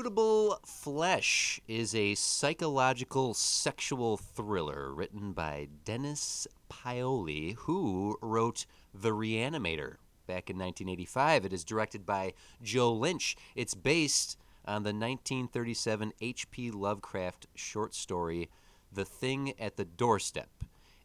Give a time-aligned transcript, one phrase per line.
[0.00, 9.96] Suitable Flesh is a psychological sexual thriller written by Dennis Paoli, who wrote The Reanimator
[10.26, 11.44] back in 1985.
[11.44, 13.36] It is directed by Joe Lynch.
[13.54, 16.70] It's based on the 1937 H.P.
[16.70, 18.48] Lovecraft short story
[18.90, 20.48] The Thing at the Doorstep.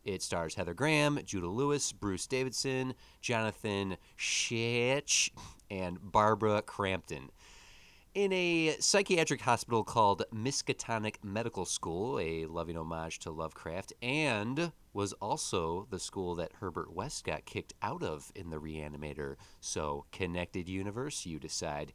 [0.06, 5.31] It stars Heather Graham, Judah Lewis, Bruce Davison, Jonathan Schaech,
[5.69, 7.31] and Barbara Crampton.
[8.16, 15.11] In a psychiatric hospital called Miskatonic Medical School, a loving homage to Lovecraft, and was
[15.22, 19.35] also the school that Herbert West got kicked out of in The Reanimator.
[19.59, 21.91] So, connected universe, you decide.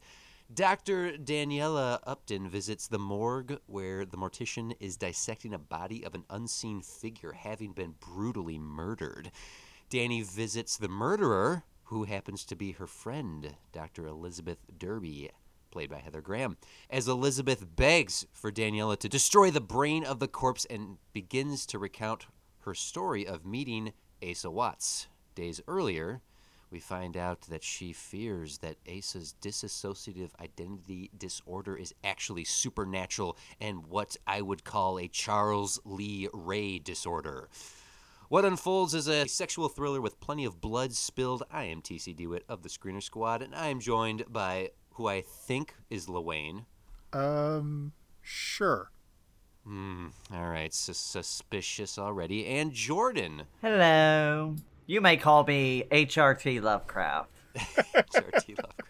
[0.53, 1.13] Dr.
[1.13, 6.83] Daniela Upton visits the morgue where the mortician is dissecting a body of an unseen
[6.83, 9.31] figure having been brutally murdered.
[9.89, 14.05] Danny visits the murderer, who happens to be her friend, Dr.
[14.05, 15.31] Elizabeth Derby,
[15.71, 16.57] played by Heather Graham,
[16.89, 21.79] as Elizabeth begs for Daniela to destroy the brain of the corpse and begins to
[21.79, 22.27] recount
[22.59, 25.07] her story of meeting Asa Watts.
[25.33, 26.21] Days earlier,
[26.69, 33.87] we find out that she fears that Asa's dissociative identity disorder is actually supernatural and
[33.87, 37.49] what I would call a Charles Lee Ray disorder.
[38.29, 41.43] What unfolds is a sexual thriller with plenty of blood spilled.
[41.51, 44.69] I am TC DeWitt of the Screener Squad, and I am joined by
[45.01, 46.65] who I think is Lewayne.
[47.11, 47.91] Um,
[48.21, 48.91] sure.
[49.65, 50.07] Hmm.
[50.31, 50.71] All right.
[50.71, 52.45] Sus- suspicious already.
[52.45, 53.43] And Jordan.
[53.61, 54.55] Hello.
[54.85, 57.31] You may call me HRT Lovecraft.
[57.55, 58.77] HRT Lovecraft.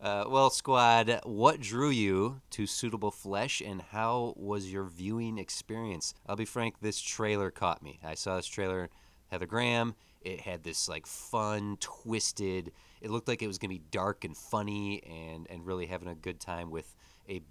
[0.00, 6.14] Uh, well, squad, what drew you to Suitable Flesh, and how was your viewing experience?
[6.24, 7.98] I'll be frank, this trailer caught me.
[8.04, 8.90] I saw this trailer,
[9.28, 9.94] Heather Graham.
[10.20, 12.72] It had this like fun, twisted.
[13.00, 16.14] It looked like it was gonna be dark and funny, and and really having a
[16.14, 16.94] good time with
[17.28, 17.42] a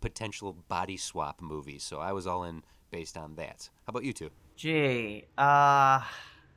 [0.00, 1.78] potential body swap movie.
[1.78, 3.68] So I was all in based on that.
[3.86, 4.30] How about you two?
[4.56, 6.04] Gee, uh, I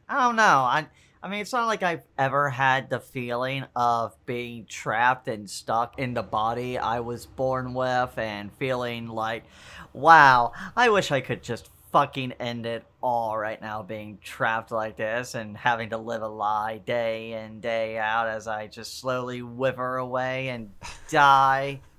[0.09, 0.43] don't know.
[0.43, 0.87] I,
[1.21, 5.97] I mean, it's not like I've ever had the feeling of being trapped and stuck
[5.97, 9.45] in the body I was born with and feeling like,
[9.93, 14.97] wow, I wish I could just fucking end it all right now being trapped like
[14.97, 19.41] this and having to live a lie day in, day out as I just slowly
[19.41, 20.69] wither away and
[21.09, 21.81] die.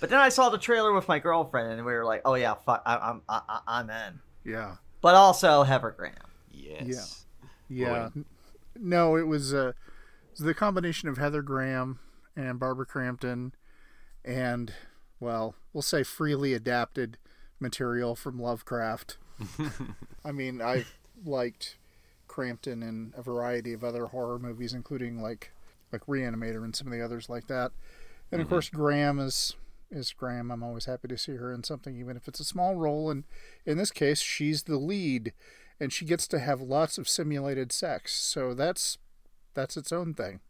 [0.00, 2.54] But then I saw the trailer with my girlfriend, and we were like, "Oh yeah,
[2.54, 4.76] fuck, I, I'm I, I'm in." Yeah.
[5.02, 6.14] But also Heather Graham.
[6.50, 7.26] Yes.
[7.68, 8.08] Yeah.
[8.14, 8.24] Lloyd.
[8.78, 11.98] No, it was uh, it was the combination of Heather Graham
[12.34, 13.52] and Barbara Crampton,
[14.24, 14.72] and
[15.20, 17.18] well, we'll say freely adapted
[17.60, 19.16] material from Lovecraft.
[20.24, 20.84] I mean, I
[21.24, 21.76] liked
[22.28, 25.52] Crampton and a variety of other horror movies, including like
[25.92, 27.72] like Reanimator and some of the others like that.
[28.30, 28.54] And of Mm-hmm.
[28.54, 29.56] course, Graham is
[29.90, 30.50] is Graham.
[30.50, 33.10] I'm always happy to see her in something, even if it's a small role.
[33.10, 33.24] And
[33.66, 35.32] in this case, she's the lead,
[35.80, 38.14] and she gets to have lots of simulated sex.
[38.14, 38.98] So that's
[39.54, 40.40] that's its own thing.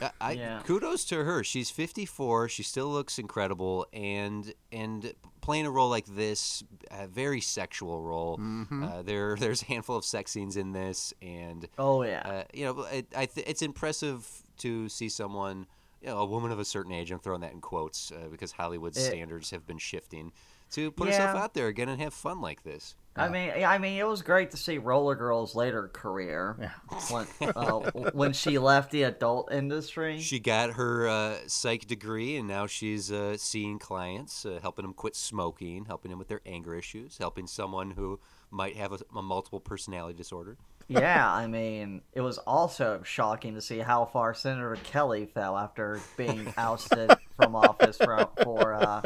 [0.00, 0.62] I, I Yeah.
[0.64, 1.44] kudos to her.
[1.44, 2.48] She's 54.
[2.48, 8.40] She still looks incredible, and and playing a role like this, a very sexual role.
[8.72, 12.22] Uh, there there's a handful of sex scenes in this, and Oh yeah.
[12.24, 14.26] uh, you know, it, I th- it's impressive
[14.58, 15.66] to see someone,
[16.00, 17.10] you know, a woman of a certain age.
[17.10, 20.32] I'm throwing that in quotes uh, because Hollywood It- standards have been shifting
[20.72, 22.94] to put herself out there again and have fun like this.
[23.14, 26.72] I mean, I mean, it was great to see Roller Girl's later career
[27.10, 27.26] when
[27.56, 30.18] uh, when she left the adult industry.
[30.18, 34.94] She got her uh, psych degree, and now she's uh, seeing clients, uh, helping them
[34.94, 38.18] quit smoking, helping them with their anger issues, helping someone who
[38.50, 40.56] might have a, a multiple personality disorder.
[40.88, 46.00] yeah, I mean, it was also shocking to see how far Senator Kelly fell after
[46.16, 49.02] being ousted from office for, for uh,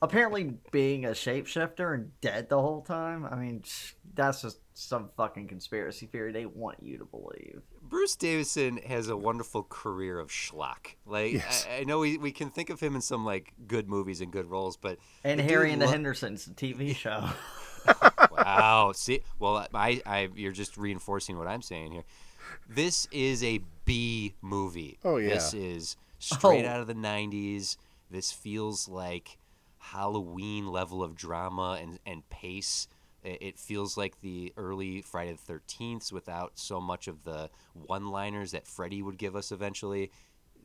[0.00, 3.24] apparently being a shapeshifter and dead the whole time.
[3.24, 3.62] I mean,
[4.14, 7.60] that's just some fucking conspiracy theory they want you to believe.
[7.82, 10.94] Bruce Davison has a wonderful career of schlock.
[11.04, 11.66] Like Yes.
[11.70, 14.32] I, I know we, we can think of him in some like good movies and
[14.32, 17.28] good roles, but And Harry and the Hendersons, the TV show.
[18.32, 18.92] wow.
[18.94, 22.04] See, well, I, I, you're just reinforcing what I'm saying here.
[22.68, 24.98] This is a B movie.
[25.04, 25.30] Oh, yeah.
[25.34, 26.68] This is straight Oh.
[26.68, 27.76] out of the '90s.
[28.10, 29.38] This feels like
[29.82, 32.86] Halloween level of drama and and pace.
[33.22, 38.52] It it feels like the early Friday the 13th without so much of the one-liners
[38.52, 40.10] that Freddy would give us eventually.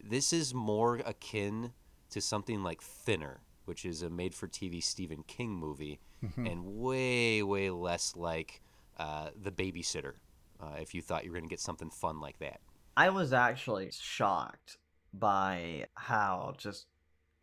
[0.03, 1.73] This is more akin
[2.11, 5.99] to something like Thinner, which is a made-for-TV Stephen King movie,
[6.37, 8.61] and way, way less like
[8.97, 10.13] uh, The Babysitter.
[10.59, 12.61] Uh, if you thought you were going to get something fun like that.
[12.95, 14.77] I was actually shocked
[15.13, 16.85] by how just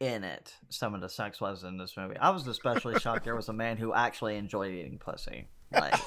[0.05, 2.17] in it some of the sex was in this movie.
[2.19, 5.49] I was especially shocked there was a man who actually enjoyed eating pussy.
[5.73, 5.99] Like,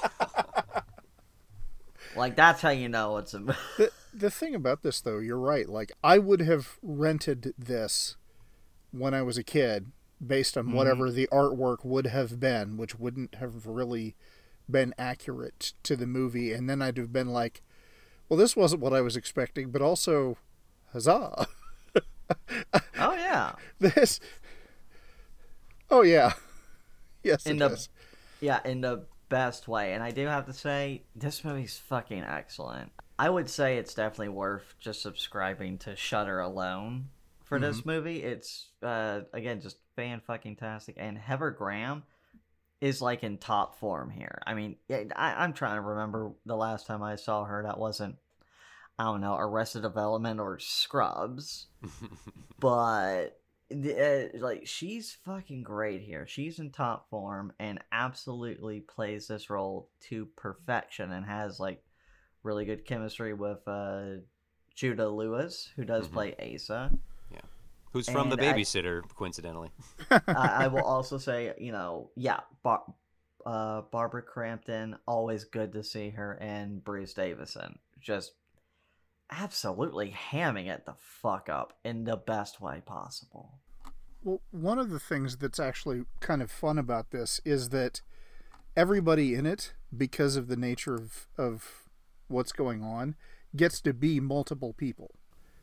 [2.16, 3.40] like that's how you know it's a.
[3.76, 5.68] The, the thing about this, though, you're right.
[5.68, 8.16] Like, I would have rented this
[8.90, 9.92] when I was a kid
[10.24, 10.76] based on mm-hmm.
[10.76, 14.16] whatever the artwork would have been, which wouldn't have really
[14.70, 16.52] been accurate to the movie.
[16.52, 17.62] And then I'd have been like,
[18.28, 20.36] well, this wasn't what I was expecting, but also,
[20.92, 21.46] huzzah.
[22.98, 24.20] oh yeah, this.
[25.90, 26.32] Oh, yeah.
[27.24, 27.88] Yes, In it the- is.
[28.40, 29.92] yeah, in the best way.
[29.92, 32.92] And I do have to say, this movie's fucking excellent.
[33.18, 37.08] I would say it's definitely worth just subscribing to Shudder alone
[37.42, 38.22] for this movie.
[38.22, 40.94] It's uh again just fan fucking tastic.
[40.98, 42.04] And Heather Graham
[42.80, 44.40] is like in top form here.
[44.46, 47.64] I mean, I, I'm trying to remember the last time I saw her.
[47.64, 48.14] That wasn't
[48.98, 51.66] I don't know Arrested Development or Scrubs,
[52.60, 53.38] but
[53.72, 56.26] uh, like she's fucking great here.
[56.26, 61.82] She's in top form and absolutely plays this role to perfection and has like
[62.42, 64.20] really good chemistry with uh
[64.74, 66.12] Judah Lewis, who does Mhm.
[66.12, 66.90] play Asa.
[67.32, 67.40] Yeah,
[67.92, 69.70] who's from The And I- Babysitter, coincidentally.
[70.10, 70.22] I,
[70.64, 72.84] I will also say, you know, yeah, Bar-
[73.44, 78.32] uh, Barbara Crampton, always good to see her, and Bruce Davison, just
[79.30, 83.58] absolutely hamming it the fuck up in the best way possible.
[84.24, 88.00] Well, one of the things that's actually kind of fun about this is that
[88.76, 91.84] everybody in it, because of the nature of, of
[92.28, 93.14] what's going on,
[93.56, 95.14] gets to be multiple people.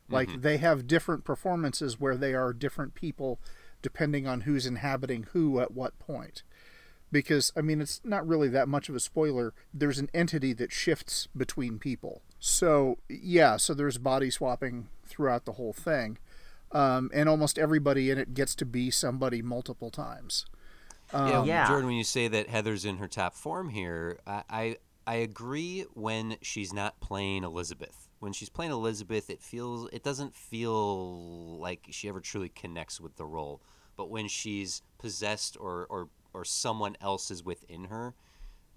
[0.08, 0.40] Like mm-hmm.
[0.40, 3.40] they have different performances where they are different people
[3.82, 6.42] depending on who's inhabiting who at what point.
[7.12, 9.54] Because, I mean, it's not really that much of a spoiler.
[9.72, 12.22] There's an entity that shifts between people.
[12.38, 16.18] So, yeah, so there's body swapping throughout the whole thing
[16.72, 20.46] um, and almost everybody in it gets to be somebody multiple times.
[21.12, 21.68] yeah, Yeah.
[21.68, 25.86] Jordan, when you say that Heather's in her top form here, I, I I agree
[25.94, 28.08] when she's not playing Elizabeth.
[28.18, 33.16] When she's playing Elizabeth, it feels it doesn't feel like she ever truly connects with
[33.16, 33.62] the role.
[33.96, 38.14] But when she's possessed or or, or someone else is within her,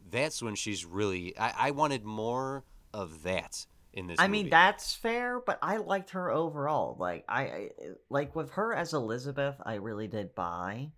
[0.09, 1.37] that's when she's really.
[1.37, 2.63] I, I wanted more
[2.93, 4.19] of that in this.
[4.19, 4.43] I movie.
[4.43, 6.95] mean, that's fair, but I liked her overall.
[6.99, 7.69] Like, I, I
[8.09, 10.91] like with her as Elizabeth, I really did buy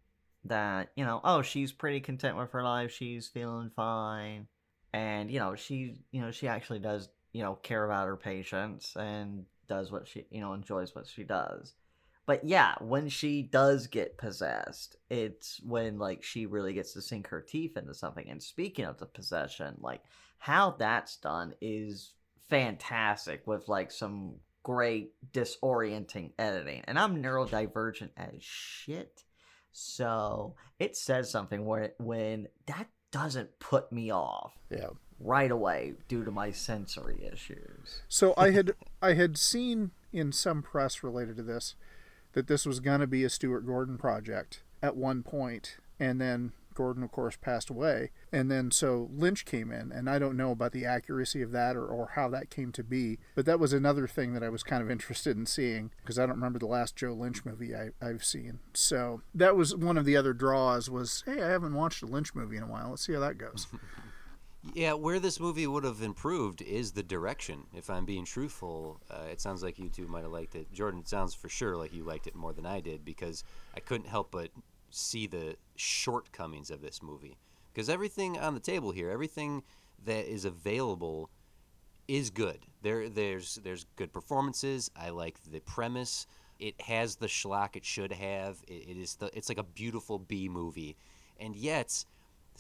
[0.46, 0.90] that.
[0.96, 2.92] You know, oh, she's pretty content with her life.
[2.92, 4.48] She's feeling fine,
[4.94, 8.96] and you know, she, you know, she actually does, you know, care about her patients
[8.96, 11.74] and does what she, you know, enjoys what she does.
[12.26, 17.28] But yeah, when she does get possessed, it's when like she really gets to sink
[17.28, 18.30] her teeth into something.
[18.30, 20.02] And speaking of the possession, like
[20.38, 22.14] how that's done is
[22.50, 26.84] fantastic with like some great disorienting editing.
[26.88, 29.24] And I'm neurodivergent as shit.
[29.72, 34.90] So it says something where when that doesn't put me off Yeah.
[35.20, 38.02] right away due to my sensory issues.
[38.08, 41.76] So I had I had seen in some press related to this
[42.34, 46.54] that this was going to be a Stuart Gordon project at one point, and then
[46.74, 50.52] Gordon, of course, passed away, and then so Lynch came in, and I don't know
[50.52, 53.74] about the accuracy of that or, or how that came to be, but that was
[53.74, 56.68] another thing that I was kind of interested in seeing because I don't remember the
[56.68, 58.60] last Joe Lynch movie I, I've seen.
[58.74, 62.34] So that was one of the other draws was, hey, I haven't watched a Lynch
[62.34, 62.90] movie in a while.
[62.92, 63.68] Let's see how that goes.
[64.64, 67.66] Yeah, where this movie would have improved is the direction.
[67.74, 70.72] If I'm being truthful, uh, it sounds like you two might have liked it.
[70.72, 73.44] Jordan, it sounds for sure like you liked it more than I did because
[73.76, 74.52] I couldn't help but
[74.92, 77.38] see the shortcomings of this movie.
[77.74, 79.64] Because everything on the table here, everything
[80.06, 81.32] that is available,
[82.08, 82.66] is good.
[82.82, 84.92] There, there's there's good performances.
[84.96, 86.28] I like the premise.
[86.60, 88.62] It has the schlock it should have.
[88.68, 89.36] It, it is the.
[89.36, 90.98] It's like a beautiful B movie,
[91.40, 92.06] and yet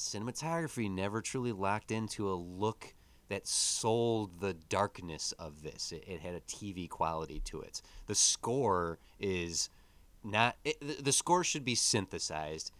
[0.01, 2.93] cinematography never truly locked into a look
[3.29, 5.93] that sold the darkness of this.
[5.93, 7.81] It, it had a TV quality to it.
[8.07, 9.69] The score is
[10.23, 10.57] not.
[10.65, 12.71] It, the, score should be synthesized.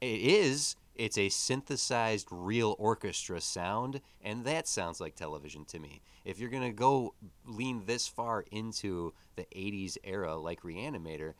[0.00, 0.74] It is.
[0.96, 6.00] It's a synthesized real orchestra sound, and that sounds like television to me.
[6.24, 11.34] If you're gonna go lean this far into the '80s era, like Reanimator,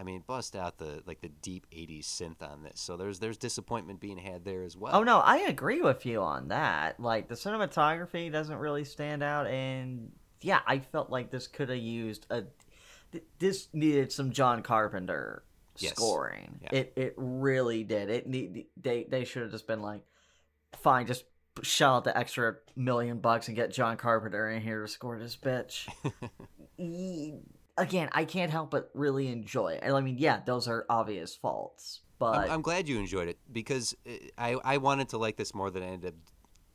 [0.00, 2.80] I mean, bust out the like the deep '80s synth on this.
[2.80, 4.94] So there's there's disappointment being had there as well.
[4.96, 6.98] Oh no, I agree with you on that.
[6.98, 11.78] Like the cinematography doesn't really stand out, and yeah, I felt like this could have
[11.78, 12.44] used a.
[13.12, 15.44] th- This needed some John Carpenter
[15.78, 15.92] Yes.
[15.92, 16.58] scoring.
[16.62, 16.68] Yeah.
[16.72, 18.10] It it really did.
[18.10, 20.02] It need they they should have just been like,
[20.80, 21.24] fine, just
[21.62, 25.36] shell out the extra million bucks and get John Carpenter in here to score this
[25.36, 25.86] bitch.
[27.78, 29.90] Again, I can't help but really enjoy it.
[29.90, 33.96] I mean, yeah, those are obvious faults, but I'm, I'm glad you enjoyed it because
[34.06, 36.14] uh, I I wanted to like this more than I ended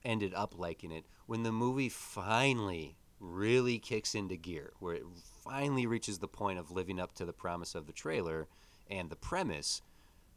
[0.04, 5.04] ended up liking it when the movie finally really kicks into gear, where it
[5.44, 8.48] finally reaches the point of living up to the promise of the trailer
[8.89, 9.82] and the premise.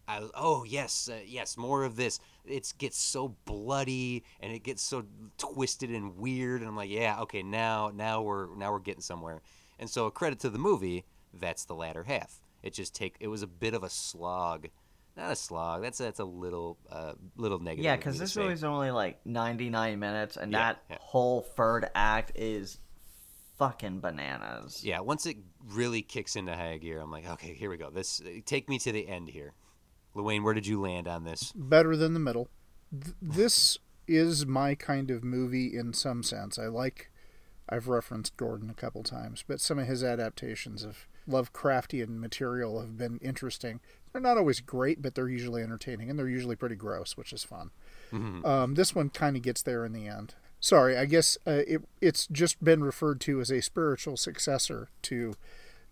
[0.09, 2.19] I was, oh yes, uh, yes, more of this.
[2.45, 5.05] It gets so bloody and it gets so
[5.39, 9.41] twisted and weird, and I'm like, yeah, okay, now now we're now we're getting somewhere.
[9.81, 12.41] And so, a credit to the movie, that's the latter half.
[12.63, 14.69] It just take it was a bit of a slog,
[15.17, 15.83] not a slog.
[15.83, 17.85] That's that's a little uh, little negative.
[17.87, 18.43] Yeah, because this say.
[18.43, 20.97] movie's only like 99 minutes, and Yeah, that yeah.
[21.01, 22.79] whole third act is
[23.59, 24.85] fucking bananas.
[24.85, 27.91] Yeah, once it really kicks into high gear, I'm like, okay, here we go.
[27.91, 29.55] This take me to the end here.
[30.15, 31.53] Lewayne, where did you land on this?
[31.55, 32.49] better than the middle.
[32.93, 36.59] Th- this is my kind of movie in some sense.
[36.59, 37.11] I like,
[37.71, 42.99] I've referenced Gordon a couple times, but some of his adaptations of Lovecraftian material have
[42.99, 43.81] been interesting.
[44.13, 47.45] They're not always great, but they're usually entertaining, and they're usually pretty gross, which is
[47.45, 47.71] fun.
[48.45, 50.35] Um, this one kind of gets there in the end.
[50.59, 55.35] Sorry, I guess uh, it, it's just been referred to as a spiritual successor to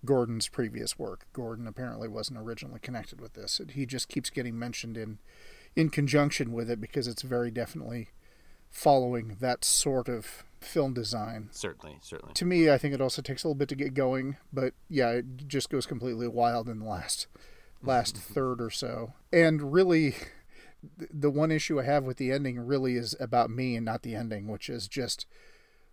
[0.04, 1.26] Gordon's previous work.
[1.32, 3.60] Gordon apparently wasn't originally connected with this.
[3.70, 5.18] He just keeps getting mentioned in
[5.76, 8.08] in conjunction with it because it's very definitely
[8.68, 11.48] following that sort of film design.
[11.52, 12.34] Certainly, certainly.
[12.34, 15.10] To me, I think it also takes a little bit to get going, but yeah,
[15.10, 17.26] it just goes completely wild in the last
[17.82, 19.14] last third or so.
[19.32, 20.14] And really
[21.10, 24.14] the one issue I have with the ending really is about me and not the
[24.14, 25.26] ending, which is just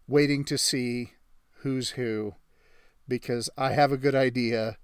[0.08, 1.14] waiting to see
[1.60, 2.36] who's who
[3.08, 4.78] because I have a good idea,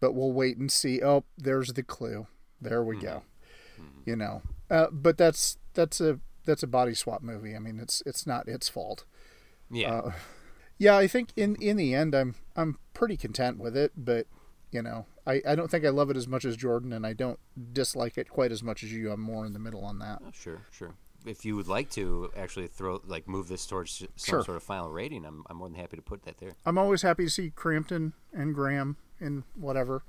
[0.00, 1.02] but we'll wait and see.
[1.02, 2.26] Oh, there's the clue.
[2.60, 3.22] There we go.
[4.04, 4.42] You know.
[4.70, 7.54] Uh, but that's that's a that's a body swap movie.
[7.54, 9.04] I mean, it's it's not its fault.
[9.72, 9.92] Yeah.
[9.94, 10.12] Uh,
[10.78, 13.92] yeah, I think in in the end, I'm I'm pretty content with it.
[13.96, 14.26] But
[14.70, 17.12] you know, I I don't think I love it as much as Jordan, and I
[17.12, 17.38] don't
[17.72, 19.10] dislike it quite as much as you.
[19.10, 20.20] I'm more in the middle on that.
[20.24, 20.94] Oh, sure, sure.
[21.24, 24.42] If you would like to actually throw like move this towards some Sure.
[24.44, 26.52] sort of final rating, I'm I'm more than happy to put that there.
[26.66, 30.02] I'm always happy to see Crampton and Graham in whatever.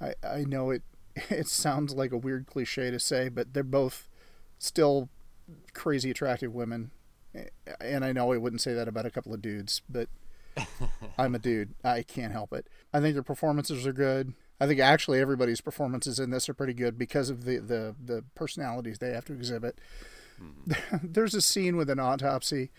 [0.00, 0.82] I I know it
[1.30, 4.08] it sounds like a weird cliche to say, but they're both
[4.58, 5.08] still
[5.74, 6.90] crazy attractive women.
[7.80, 10.08] And I know I wouldn't say that about a couple of dudes, but
[11.18, 11.74] I'm a dude.
[11.84, 12.66] I can't help it.
[12.92, 14.34] I think their performances are good.
[14.60, 18.24] I think actually everybody's performances in this are pretty good because of the the, the
[18.34, 19.78] personalities they have to exhibit.
[20.38, 20.72] Hmm.
[21.02, 22.70] There's a scene with an autopsy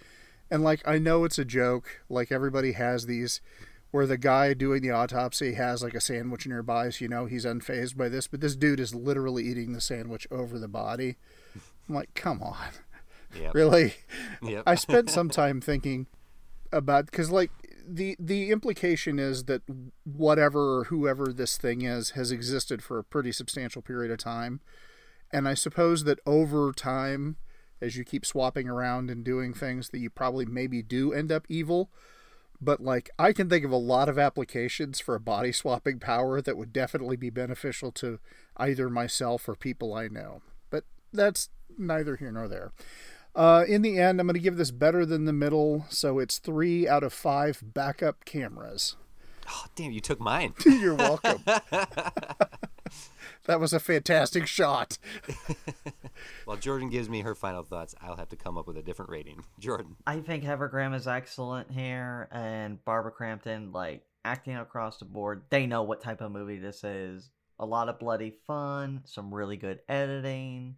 [0.51, 3.41] and like I know it's a joke, like everybody has these
[3.91, 7.45] where the guy doing the autopsy has like a sandwich nearby, so you know he's
[7.45, 11.17] unfazed by this, but this dude is literally eating the sandwich over the body.
[11.87, 12.55] I'm like, come on.
[13.35, 13.53] Yep.
[13.53, 13.95] Really?
[14.41, 14.63] Yep.
[14.65, 16.07] I spent some time thinking
[16.71, 17.51] about because like
[17.87, 19.61] the the implication is that
[20.03, 24.61] whatever or whoever this thing is has existed for a pretty substantial period of time,
[25.31, 27.37] and I suppose that over time,
[27.81, 31.45] as you keep swapping around and doing things, that you probably maybe do end up
[31.49, 31.89] evil.
[32.61, 36.41] But like I can think of a lot of applications for a body swapping power
[36.41, 38.19] that would definitely be beneficial to
[38.57, 40.41] either myself or people I know.
[40.69, 40.83] But
[41.13, 42.73] that's neither here nor there.
[43.35, 46.39] Uh, in the end, I'm going to give this better than the middle, so it's
[46.39, 48.95] three out of five backup cameras.
[49.49, 50.53] oh, damn, you took mine.
[50.65, 51.43] You're welcome.
[53.45, 54.97] that was a fantastic shot.
[56.45, 59.11] While Jordan gives me her final thoughts, I'll have to come up with a different
[59.11, 59.43] rating.
[59.59, 59.95] Jordan.
[60.05, 65.43] I think Heather Graham is excellent here, and Barbara Crampton, like acting across the board.
[65.49, 67.29] They know what type of movie this is.
[67.59, 70.75] A lot of bloody fun, some really good editing,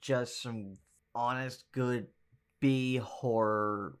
[0.00, 0.74] just some
[1.14, 2.08] honest, good
[2.60, 3.98] B horror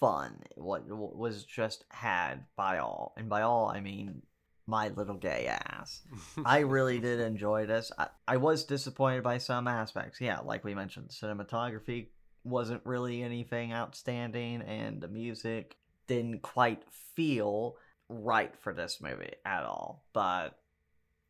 [0.00, 0.40] fun.
[0.56, 4.22] What what was just had by all, and by all I mean
[4.66, 6.02] my little gay ass.
[6.44, 7.92] I really did enjoy this.
[7.98, 10.20] I, I was disappointed by some aspects.
[10.20, 12.08] Yeah, like we mentioned, cinematography
[12.44, 16.82] wasn't really anything outstanding, and the music didn't quite
[17.14, 17.76] feel
[18.08, 20.04] right for this movie at all.
[20.12, 20.58] But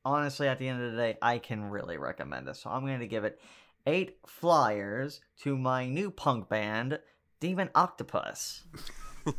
[0.05, 2.61] honestly, at the end of the day, I can really recommend this.
[2.61, 3.41] So I'm going to give it
[3.87, 6.99] eight flyers to my new punk band,
[7.41, 8.65] Demon Octopus.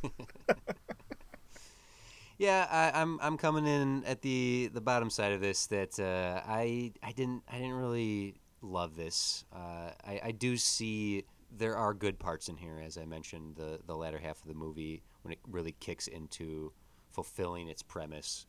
[2.38, 5.68] Yeah, I, I'm I'm coming in at the the bottom side of this.
[5.68, 9.46] That uh, I I didn't I didn't really love this.
[9.54, 11.24] Uh, I I do see
[11.56, 14.54] there are good parts in here, as I mentioned the the latter half of the
[14.54, 16.74] movie when it really kicks into
[17.12, 18.48] fulfilling its premise.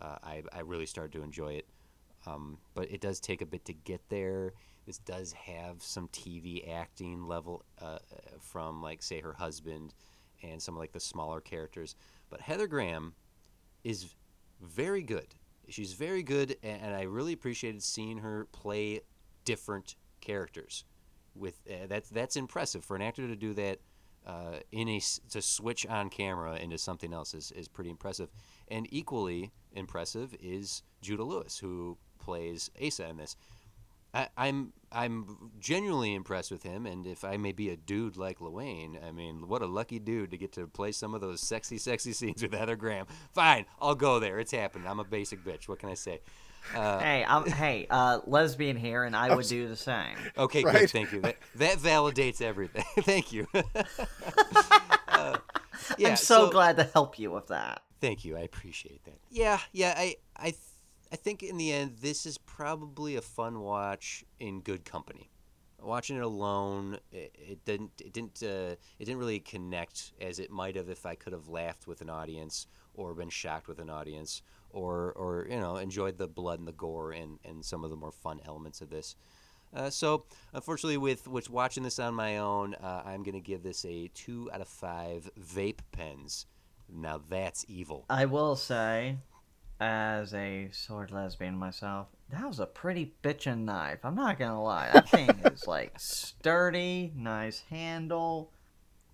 [0.00, 1.66] Uh, I I really started to enjoy it,
[2.26, 4.52] um, but it does take a bit to get there.
[4.86, 7.98] This does have some TV acting level uh,
[8.40, 9.94] from like say her husband
[10.42, 11.96] and some of like the smaller characters.
[12.30, 13.14] But Heather Graham
[13.82, 14.14] is
[14.60, 15.34] very good.
[15.68, 19.00] She's very good, and I really appreciated seeing her play
[19.44, 20.84] different characters.
[21.34, 23.78] With uh, that's that's impressive for an actor to do that
[24.26, 25.00] uh, in a
[25.30, 28.30] to switch on camera into something else is, is pretty impressive.
[28.68, 33.36] And equally impressive is Judah Lewis, who plays Asa in this.
[34.14, 38.38] I, I'm I'm genuinely impressed with him, and if I may be a dude like
[38.38, 41.78] Lewayne, I mean, what a lucky dude to get to play some of those sexy,
[41.78, 43.06] sexy scenes with Heather Graham.
[43.32, 44.38] Fine, I'll go there.
[44.38, 44.86] It's happening.
[44.86, 45.68] I'm a basic bitch.
[45.68, 46.20] What can I say?
[46.74, 50.16] Uh, hey, I'm hey, uh, lesbian here, and I would do the same.
[50.38, 50.80] Okay, Right.
[50.80, 50.90] good.
[50.90, 51.20] Thank you.
[51.20, 52.84] That, that validates everything.
[53.02, 53.46] Thank you.
[55.08, 55.38] Uh,
[55.96, 57.82] yeah, I'm so, glad to help you with that.
[58.00, 58.36] Thank you.
[58.36, 59.18] I appreciate that.
[59.30, 59.94] Yeah, yeah.
[59.96, 60.56] I, I, th-
[61.14, 65.30] I think in the end, this is probably a fun watch in good company.
[65.80, 70.50] Watching it alone, it, it didn't, it didn't, uh, it didn't really connect as it
[70.50, 73.90] might have if I could have laughed with an audience or been shocked with an
[73.90, 77.90] audience or, or you know, enjoyed the blood and the gore and, and some of
[77.90, 79.14] the more fun elements of this.
[79.72, 83.62] Uh, so, unfortunately, with with watching this on my own, uh, I'm going to give
[83.62, 86.46] this a two out of five vape pens.
[86.92, 88.04] Now that's evil.
[88.10, 89.18] I will say,
[89.80, 94.00] as a sword lesbian myself, that was a pretty bitchin' knife.
[94.04, 94.90] I'm not gonna lie.
[94.92, 98.52] That thing is like sturdy, nice handle.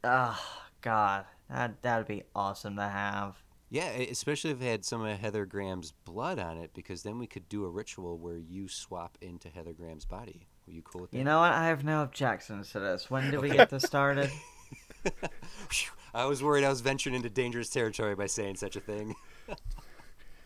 [0.05, 3.37] Ah, God, that that'd be awesome to have.
[3.73, 7.29] Yeah, especially if it had some of Heather Graham's blood on it, because then we
[7.29, 10.49] could do a ritual where you swap into Heather Graham's body.
[10.67, 11.19] Were you cool with that?
[11.19, 11.53] You know what?
[11.53, 13.11] I have no objections to this.
[13.11, 14.31] When do we get this started?
[16.15, 19.15] I was worried I was venturing into dangerous territory by saying such a thing.